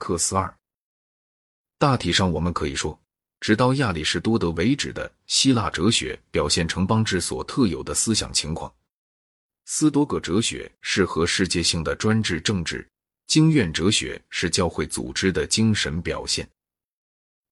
[0.00, 0.52] 克斯二。
[1.78, 2.98] 大体上，我们可以说，
[3.38, 8.72] 直到亚里士多德为止的希腊哲学表现城邦制所特有的思想情况。
[9.66, 12.86] 斯多葛哲学是和世界性的专制政治，
[13.28, 16.48] 经验哲学是教会组织的精神表现。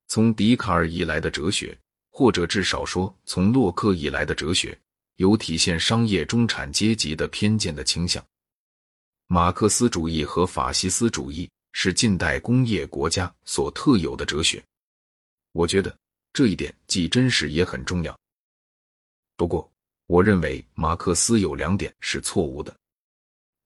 [0.09, 1.79] 从笛卡尔以来的哲学，
[2.11, 4.77] 或者至少说从洛克以来的哲学，
[5.17, 8.25] 有体现商业中产阶级的偏见的倾向。
[9.27, 11.49] 马克思主义和法西斯主义。
[11.81, 14.61] 是近代工业国家所特有的哲学，
[15.53, 15.96] 我觉得
[16.32, 18.19] 这一点既真实也很重要。
[19.36, 19.71] 不过，
[20.09, 22.77] 我认为马克思有两点是错误的：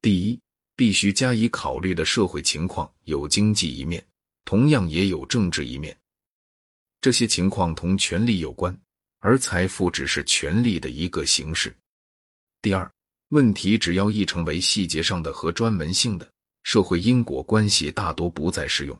[0.03, 0.39] 第一，
[0.77, 4.07] 必须加以考虑的社会情况有经济一面，
[4.45, 5.99] 同样也有政治一面，
[7.01, 8.79] 这些情况同权力有关，
[9.21, 11.71] 而财富只是权力的一个形式；
[12.61, 12.93] 第二，
[13.29, 16.32] 问题只要一成为细节上的和专门性的。
[16.63, 18.99] 社会因果关系大多不再适用。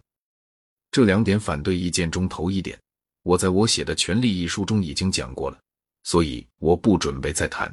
[0.91, 2.79] 这两点反对意见中，头一点，
[3.23, 5.59] 我在我写的《权力》一书中已经讲过了，
[6.05, 7.73] 所以我不准备再谈。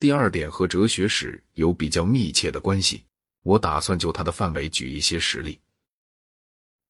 [0.00, 3.04] 第二点和哲学史有比较密切的关系，
[3.42, 5.58] 我打算就它的范围举一些实例。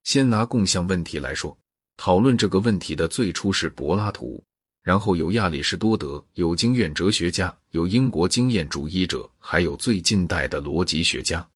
[0.05, 1.57] 先拿共相问题来说，
[1.97, 4.43] 讨论这个问题的最初是柏拉图，
[4.83, 11.49] 然后有亚里士多德，有经验哲学家，有英国经验主义者，还有最近代的逻辑学家。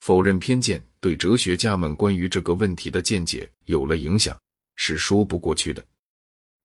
[0.00, 4.38] 否认偏见对哲学家们关于这个问题的见解有了影响，
[4.76, 5.84] 是说不过去的。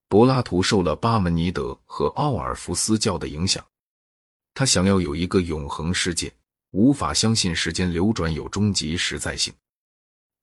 [0.08, 3.66] 柏拉图受了巴门尼德和奥尔夫斯教的影响，
[4.54, 6.32] 他想要有一个永恒世界，
[6.72, 9.54] 无法相信时间流转有终极实在性。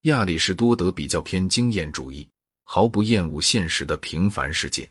[0.03, 2.29] 亚里士多德比较偏经验主义，
[2.65, 4.91] 毫不厌恶现实的平凡世界。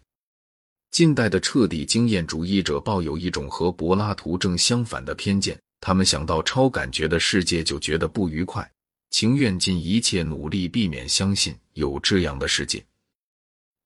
[0.89, 5.61] 近代的彻底经验主义者抱有一种和柏拉图正相反的偏见。
[5.81, 8.71] 他们想到超感觉的世界就觉得不愉快，
[9.09, 12.81] 情愿尽一切努力避免相信有这样的世界。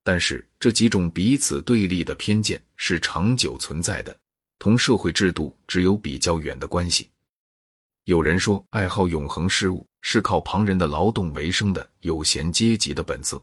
[0.04, 4.16] 但是这几种彼此对立的偏见是长久存在的，
[4.60, 7.10] 同社会制度只有比较远的关系。
[8.04, 13.42] 有人说，爱好永恒事物是靠旁人的劳动为生的有闲阶级的本色。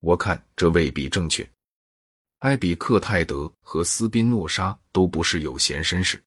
[0.00, 1.48] 我看这未必正确。
[2.40, 6.22] 埃比克泰德和斯宾诺莎都不是有闲绅士。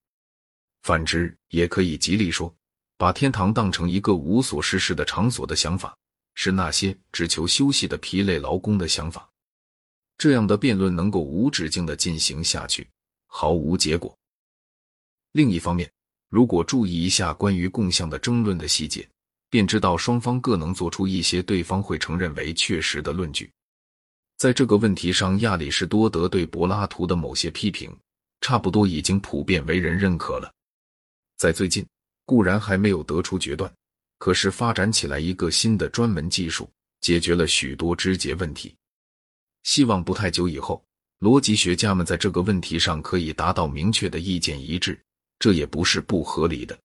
[0.84, 2.54] 反之，也可以极力说，
[2.98, 5.98] 把天堂当成一个无所事事的场所的想法，
[6.36, 9.28] 是那些只求休息的疲累劳工的想法。
[10.18, 12.86] 这样的辩论能够无止境的进行下去，
[13.28, 14.14] 毫无结果。
[15.32, 15.90] 另一方面，
[16.30, 19.08] 如果注意一下关于共相的争论的细节，
[19.50, 23.50] 便知道双方各能做出一些对方会承认为确实的论据。
[24.38, 27.96] 在这个问题上，亚里士多德对柏拉图的某些批评，
[28.42, 30.54] 差不多已经普遍为人认可了。
[31.38, 31.86] 在最近，
[32.26, 33.72] 固然还没有得出决断，
[34.18, 36.70] 可是发展起来一个新的专门技术，
[37.02, 38.76] 解决了许多枝节问题。
[39.64, 40.84] 希望不太久以后，
[41.20, 45.02] 逻辑学家们在这个问题上可以达到明确的意见一致，
[45.40, 46.78] 这也不是不合理的。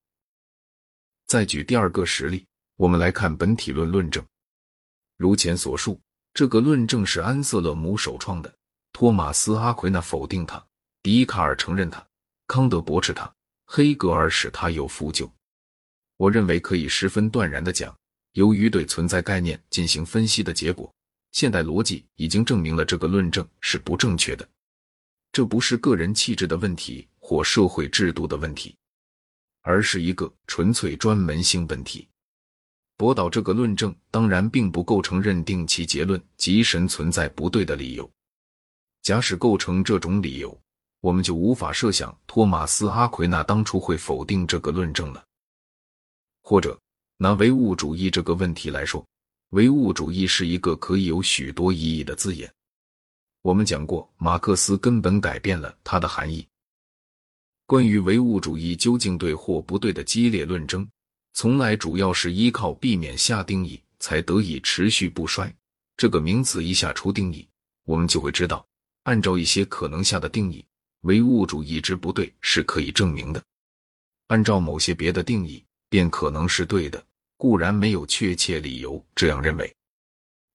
[1.27, 4.25] 再举第二个实例，我们来看本体论论证。
[5.17, 6.01] 如前所述，
[6.33, 8.55] 这个论证是安瑟勒姆首创的，
[8.93, 10.65] 托马斯·阿奎那否定他，
[11.03, 12.07] 笛卡尔承认他，
[12.47, 13.33] 康德驳斥他。
[13.71, 15.31] 黑格尔使他有复旧。
[16.17, 17.95] 我认为可以十分断然的讲，
[18.33, 20.91] 由于对存在概念进行分析的结果，
[21.33, 24.49] 现代逻辑已经证明了这个论证是不正确的。
[25.33, 28.75] 这不是个人气质的问题或社会制度的问题，
[29.61, 32.09] 而是一个纯粹专门性问题。
[32.97, 38.11] 驳倒这个论证，当然并不构成认定其结论即神存在不对的理由。
[39.03, 40.59] 假使构成这种理由，
[41.01, 45.25] 我们就无法设想托马斯·阿奎那当初会否定这个论证了。
[46.43, 46.79] 或者
[47.19, 49.07] 拿唯物主义这个问题来说，
[49.51, 52.53] 唯物主义是一个可以有许多意义的字眼。
[53.43, 56.47] 我们讲过，马克思根本改变了它的含义。
[57.67, 60.89] 关于唯物主义究竟对或不对的激烈论争，
[61.35, 65.55] 从来主要是依靠避免下定义才得以持续不衰。
[65.97, 67.47] 这个名词一下出定义，
[67.85, 68.67] 我们就会知道，
[69.05, 70.65] 按照一些可能下的定义。
[71.03, 73.43] 唯物主义之不对是可以证明的，
[74.27, 77.05] 按照某些别的定义，便可能是对的。
[77.37, 79.73] 固然没有确切理由这样认为，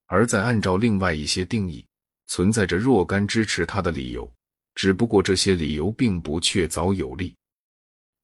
[0.07, 1.86] 而在按照另外一些定义，
[2.28, 4.30] 存在着若干支持他的理由，
[4.75, 7.34] 只不过这些理由并不确凿有力。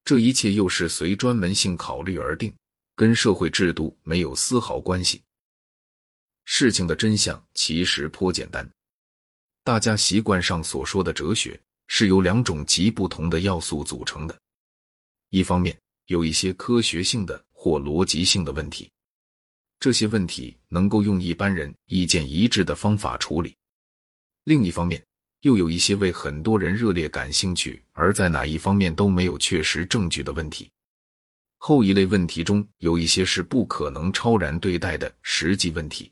[0.04, 2.54] 这一切又是随专门性考虑而定，
[2.94, 5.22] 跟社会制度没有丝毫关系。
[6.44, 8.70] 事情的真相其实颇简单，
[9.64, 11.58] 大家习惯上所说的哲学。
[12.00, 14.34] 是由两种极不同的要素组成的。
[15.28, 18.90] 一方面有一些科学性的或逻辑性的问题，
[19.78, 23.54] 这些问题能够用一般人意见一致的方法处理。
[24.44, 25.04] 另一方面，
[25.42, 30.70] 又有一些为很多人热烈感兴趣，而在哪一方面都没有确实证据的问题。
[31.58, 36.10] 后一类问题中有一些是不可能超然对待的实际问题。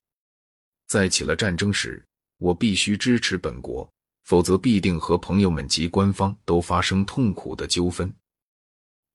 [0.87, 2.05] 在起了战争时，
[2.37, 3.91] 我必须支持本国，
[4.28, 8.12] 否则必定和朋友们及官方都发生痛苦的纠纷。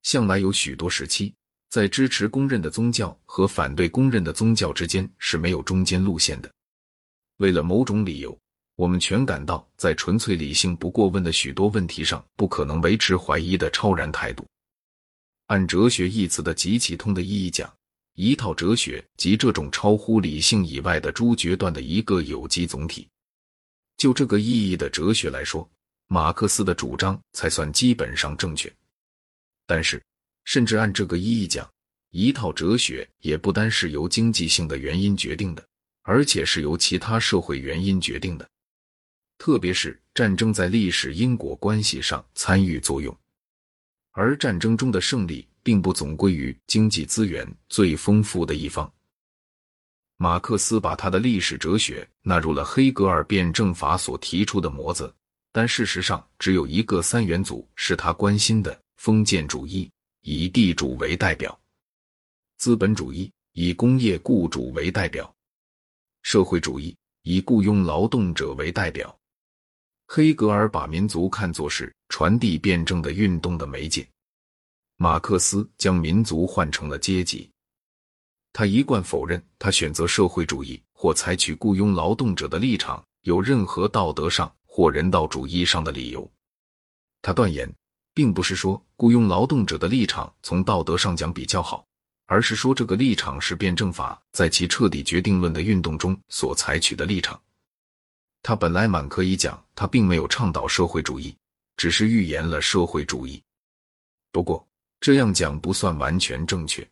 [0.02, 1.32] 向来有许多时期，
[1.70, 6.52] 在支持公认的宗教和反对公认的宗教之间是没有中间路线的。
[7.38, 8.36] 为了某种理由，
[8.76, 14.44] 我们全感到在纯粹理性不过问的许多问题上，不可能维持怀疑的超然态度。
[15.46, 17.72] 按“哲学”一词的极其通的意义讲，
[18.16, 23.08] 一套哲学即这种超乎理性以外的诸决断的一个有机总体。
[24.04, 25.66] 就这个意义的哲学来说，
[26.08, 28.70] 马克思的主张才算基本上正确。
[29.66, 30.04] 但是，
[30.44, 31.72] 甚至按这个意义讲，
[32.10, 35.66] 一套哲学也不单是由经济性的原因决定的，
[36.02, 38.46] 而且是由其他社会原因决定的，
[39.38, 43.18] 特别是战争在历史因果关系上参与作用。
[44.12, 48.94] 而战争中的胜利，并不总归于经济资源最丰富的一方。
[50.18, 55.14] 马克思把他的历史哲学纳入了黑格尔辩证法所提出的模子，
[55.52, 61.60] 但事实上只有一个三元组是他关心的：封建主义以地主为代表，
[62.58, 65.34] 资本主义以工业雇主为代表，
[66.22, 69.14] 社会主义以雇佣劳动者为代表。
[70.08, 74.08] 黑格尔把民族看作是传递辩证的运动的媒介，
[74.98, 77.50] 马克思将民族换成了阶级。
[78.54, 86.32] 他一贯否认他选择社会主义或采取雇佣劳动者的立场有任何道德上或人道主义上的理由。
[87.24, 87.74] 他断言，
[88.14, 91.84] 并不是说雇佣劳动者的立场从道德上讲比较好，
[92.28, 97.42] 而是说这个立场是辩证法在其彻底决定论的运动中所采取的立场。
[98.44, 101.36] 他本来满可以讲，他并没有倡导社会主义，
[101.78, 103.42] 只是预言了社会主义。
[104.32, 104.68] 不过
[105.00, 106.88] 这样讲不算完全正确。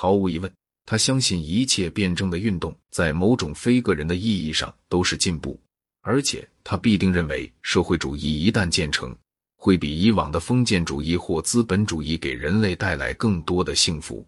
[0.00, 0.48] 毫无疑问，
[0.86, 5.60] 他相信一切辩证的运动在某种非个人的意义上都是进步，
[6.02, 9.12] 而且他必定认为社会主义一旦建成，
[9.56, 14.24] 会比以往的封建主义或资本主义给人类带来更多的幸福。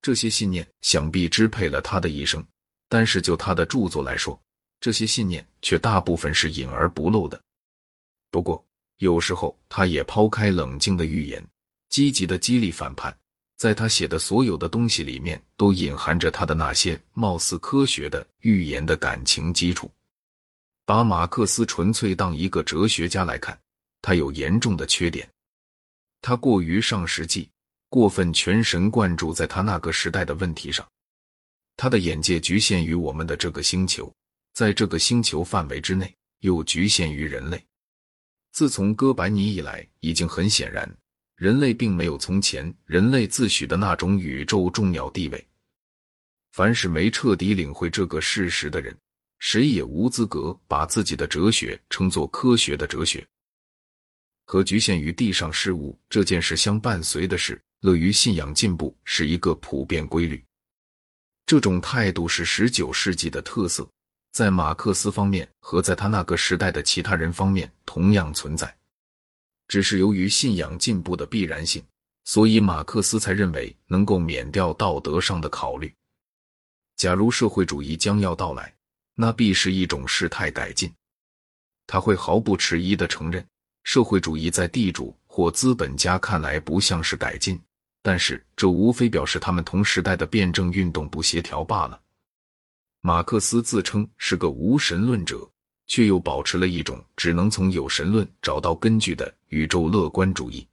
[0.00, 2.44] 这些信念想必支配了他的一生，
[2.88, 4.36] 但是就他的著作来说。
[4.80, 7.40] 这些信念却大部分是隐而不露的。
[8.32, 8.66] 不过，
[8.98, 11.40] 有时候他也抛开冷静的预言，
[11.88, 13.16] 积极的激励反叛。
[13.56, 19.90] 在他写的所有的东西里面，都隐含着他的那些貌似科学的预言的感情基础。
[20.84, 23.58] 把马克思纯粹当一个哲学家来看，
[24.00, 25.28] 他有严重的缺点。
[26.20, 27.48] 他过于上世纪，
[27.88, 30.86] 过分全神贯注在他那个时代的问题上。
[31.76, 34.12] 他的眼界局限于我们的这个星球。
[34.52, 37.64] 在这个星球范围之内，又局限于人类。
[38.52, 40.94] 自从哥白尼以来，已经很显然，
[41.42, 45.44] 人类并没有从前人类自诩的那种宇宙重要地位。
[46.52, 48.96] 凡是没彻底领会这个事实的人，
[49.40, 53.26] 谁也无资格把自己的哲学称作科学的哲学。
[54.46, 60.40] 和局限于地上事物这件事相伴随的是，乐于信仰进步是一个普遍规律。
[61.44, 63.84] 这种态度是十九世纪的特色。
[64.30, 68.72] 在马克思方面和在他那个时代的其他人方面同样存在，
[69.72, 71.82] 只是由于信仰进步的必然性，
[72.24, 75.90] 所以马克思才认为能够免掉道德上的考虑。
[76.94, 78.74] 假如社会主义将要到来，
[79.14, 80.92] 那必是一种事态改进。
[81.86, 83.42] 他会毫不迟疑地承认，
[83.84, 87.58] 社会主义在地主或资本家看来不像是改进，
[88.02, 91.98] 但是这无非表示他们同时代的辩证运动不协调罢了。
[93.00, 95.48] 马克思自称是个无神论者，
[95.86, 100.66] 却又保持了一种只能从有神论找到根据的宇宙乐观主义。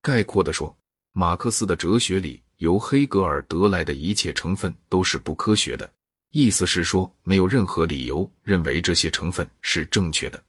[0.00, 0.76] 概括的说，
[1.12, 5.90] 马克思的哲学里由黑格尔得来的一切成分都是不科学的，
[6.30, 10.42] 意思是说没有任何理由认为这些成分是正确的。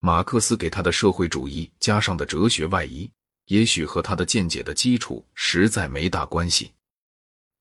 [0.00, 3.10] 马克思给他的社会主义加上的哲学外衣，
[3.46, 6.72] 也许和他的见解的基础实在没大关系。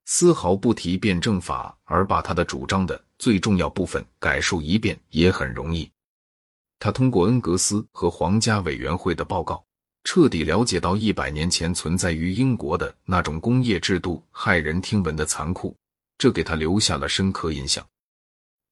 [0.06, 5.90] 丝毫不提辩证法，而把他的主张的最重要部分改述一遍也很容易。
[6.78, 9.66] 他通过恩格斯和皇家委员会的报告，
[10.04, 15.76] 彻底了解到一百年前存在于英国的那种工业制度骇人听闻的残酷，
[16.18, 17.84] 这给他留下了深刻印象。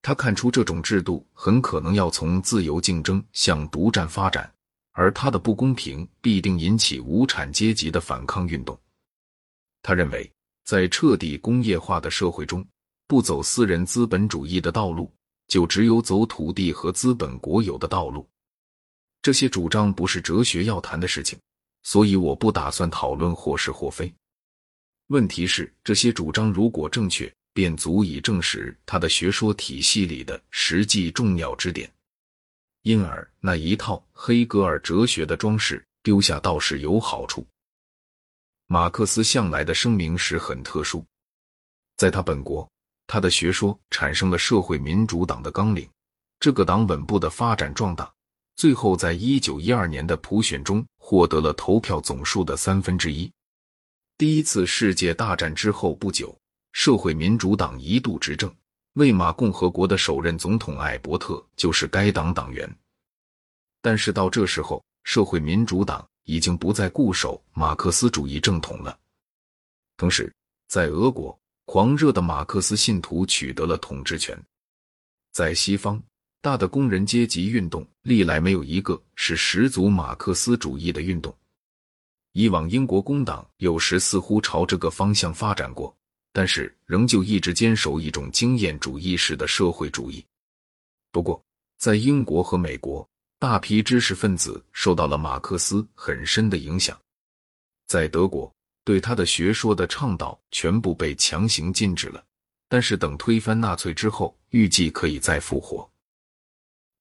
[0.04, 4.54] 他看出这种制度很可能要从自由竞争向独占发展，
[4.92, 8.78] 而他的不公平必定引起无产阶级的反抗运动。
[9.82, 10.33] 他认为。
[10.64, 12.66] 在彻底工业化的社会中，
[13.08, 15.12] 不走私人资本主义的道路，
[15.48, 18.28] 就只有走土地和资本国有的道路。
[19.22, 21.40] 这些主张不是哲学要谈的事情，
[21.84, 24.14] 所以我不打算讨论或是或非。
[25.08, 31.92] 问题是，这些主张如果正确，便足以证实他的学说体系里的实际重要支点。
[32.84, 37.46] 因而，那一套黑格尔哲学的装饰丢下倒是有好处。
[38.74, 41.06] 马克思向来的声明是很特殊，
[41.96, 42.68] 在他本国，
[43.06, 45.88] 他的学说产生了社会民主党的纲领，
[46.40, 48.12] 这个党稳步的发展壮大，
[48.56, 53.32] 最后在一九一二年的普选中获得了投票总数的三分之一。
[54.18, 56.36] 第一次世界大战之后不久，
[56.72, 58.52] 社会民主党一度执政。
[58.94, 62.68] 魏玛共和国的首任总统艾伯特就是该党党员，
[63.84, 68.98] 但是到这时候，社会民主党已经不再固守马克思主义正统了。
[69.98, 70.34] 同时，
[70.68, 74.38] 在俄国，狂热的马克思信徒取得了统治权。
[75.32, 76.02] 在西方，
[76.42, 81.36] 大的工人阶级运动历来没有一个是十足马克思主义的运动。
[82.34, 85.96] 以往，英国工党有时似乎朝这个方向发展过。
[86.36, 90.26] 但是仍旧一直坚守一种经验主义式的社会主义。
[91.12, 91.40] 不过，
[91.78, 93.08] 在英国和美国，
[93.44, 96.98] 大批知识分子受到了马克思很深的影响。
[97.88, 98.50] 在德国，
[98.86, 102.24] 对他的学说的倡导全部被强行禁止了。
[102.70, 105.92] 但是等推翻纳粹之后，预计可以再复活。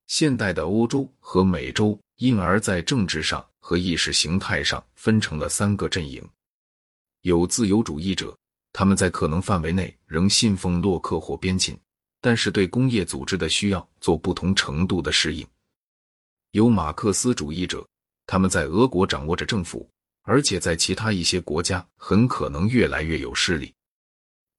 [0.08, 6.28] 现代的欧洲和美洲因而在政治上和意识形态上分成了三个阵营：
[7.20, 8.36] 有自由主义者。
[8.72, 11.78] 他们在可能范围内仍信奉洛克或边沁，
[12.20, 15.46] 但是对工业组织的需要做不同程度的适应。
[16.52, 17.82] 有马克思主义者，
[18.26, 19.88] 他们在俄国掌握着政府，
[20.20, 23.74] 而且在其他一些国家很可能越来越有势力。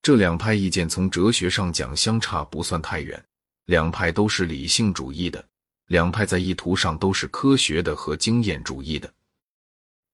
[0.01, 3.23] 这两派意见从哲学上讲相差不算太远，
[3.65, 5.47] 两派都是理性主义的，
[5.85, 9.13] 两派在意图上都是科学的和经验主义的。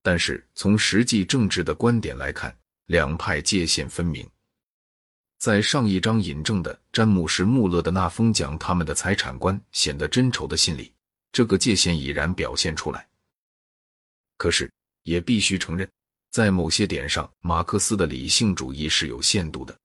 [0.03, 2.53] 但是从实际政治的观点来看，
[2.87, 4.29] 两派界限分明，
[5.37, 10.91] 在上一章引证的詹姆士·穆勒的那封讲他们的财产观显得真仇的信里，
[11.31, 13.07] 这个界限已然表现出来。
[14.37, 14.71] 可是
[15.03, 15.89] 也必须承认，
[16.31, 19.77] 在某些点上，马克思的理性主义是有限度的。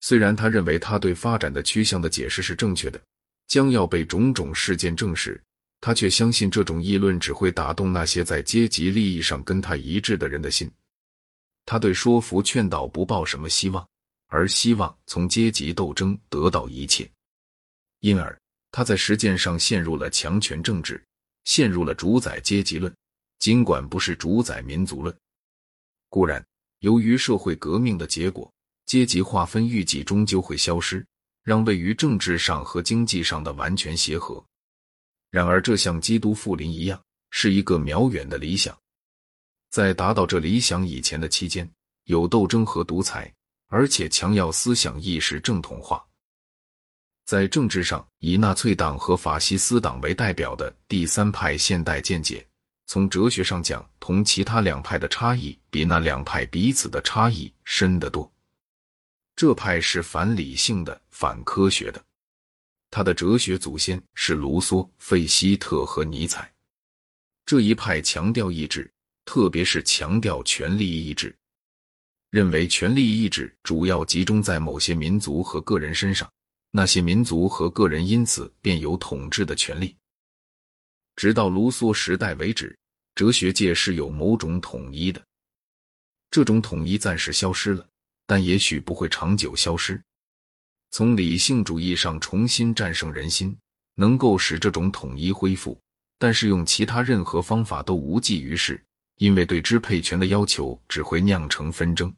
[0.00, 3.00] 虽然他认为他对发展的趋向的解释是正确的，
[3.48, 5.42] 将要被种种事件证实，
[5.80, 10.70] 他却相信这种议论只会打动那些在阶级利益上跟他一致的人的心。
[11.64, 13.86] 他对说服劝导不抱什么希望，
[14.28, 17.10] 而希望从阶级斗争得到一切，
[18.00, 18.38] 因而
[18.76, 21.02] 他在实践上陷入了强权政治，
[21.44, 22.94] 陷入了主宰阶级论，
[23.38, 25.16] 尽管不是主宰民族论。
[26.10, 26.44] 固然，
[26.80, 28.52] 由于社会革命的结果，
[28.84, 31.02] 阶级划分预计终究会消失，
[31.42, 34.44] 让位于政治上和经济上的完全协和。
[35.30, 38.78] 然而，这像基督复临一样，是一个渺远的理想。
[39.70, 41.66] 在达到这理想以前的期间，
[42.04, 43.32] 有斗争和独裁，
[43.68, 46.06] 而且强要思想意识正统化。
[47.26, 52.46] 在政治上，以纳粹党和法西斯党为代表的第三派现代见解，
[52.86, 58.32] 从哲学上讲，同其他两派的差异比那两派彼此的差异深得多。
[59.34, 62.02] 这派是反理性的、反科学的，
[62.90, 66.50] 他的哲学祖先是卢梭、费希特和尼采。
[67.44, 68.90] 这一派强调意志。
[69.28, 71.36] 特别是强调权力意志，
[72.30, 76.32] 认为权力意志主要集中在某些民族和个人身上，
[76.70, 79.96] 那些民族和个人因此便有统治的权利。
[81.14, 82.78] 直到卢梭时代为止，
[83.14, 85.22] 哲学界是有某种统一的。
[86.30, 87.86] 这种统一暂时消失了，
[88.26, 90.02] 但也许不会长久消失。
[90.90, 93.56] 从理性主义上重新战胜人心，
[93.94, 95.80] 能够使这种统一恢复，
[96.18, 98.82] 但是用其他任何方法都无济于事。
[99.18, 102.14] 因为对支配权的要求只会酿成纷争。